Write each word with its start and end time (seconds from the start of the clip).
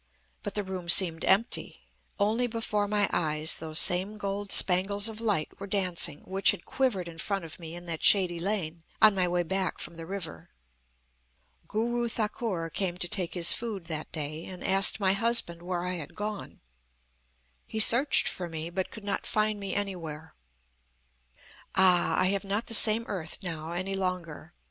But 0.41 0.55
the 0.55 0.63
room 0.63 0.89
seemed 0.89 1.23
empty. 1.25 1.83
Only 2.17 2.47
before 2.47 2.87
my 2.87 3.07
eyes 3.13 3.57
those 3.59 3.77
same 3.77 4.17
gold 4.17 4.51
spangles 4.51 5.07
of 5.07 5.21
light 5.21 5.59
were 5.59 5.67
dancing 5.67 6.21
which 6.21 6.49
had 6.49 6.65
quivered 6.65 7.07
in 7.07 7.19
front 7.19 7.45
of 7.45 7.59
me 7.59 7.75
in 7.75 7.85
that 7.85 8.01
shady 8.03 8.39
lane 8.39 8.81
on 8.99 9.13
my 9.13 9.27
way 9.27 9.43
back 9.43 9.77
from 9.79 9.97
the 9.97 10.07
river. 10.07 10.49
"Guru 11.67 12.07
Thakur 12.07 12.71
came 12.71 12.97
to 12.97 13.07
take 13.07 13.35
his 13.35 13.53
food 13.53 13.85
that 13.85 14.11
day, 14.11 14.43
and 14.47 14.63
asked 14.63 14.99
my 14.99 15.13
husband 15.13 15.61
where 15.61 15.83
I 15.85 15.93
had 15.93 16.15
gone. 16.15 16.61
He 17.67 17.79
searched 17.79 18.27
for 18.27 18.49
me, 18.49 18.71
but 18.71 18.89
could 18.89 19.03
not 19.03 19.27
find 19.27 19.59
me 19.59 19.75
anywhere. 19.75 20.33
"Ah! 21.75 22.17
I 22.19 22.25
have 22.29 22.43
not 22.43 22.65
the 22.65 22.73
same 22.73 23.05
earth 23.07 23.37
now 23.43 23.71
any 23.73 23.93
longer. 23.93 24.55